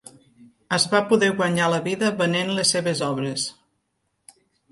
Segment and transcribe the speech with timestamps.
[0.77, 3.47] Es va poder guanyar la vida venent les seves obres.